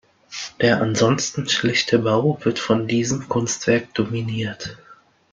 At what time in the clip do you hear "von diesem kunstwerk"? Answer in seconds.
2.57-3.93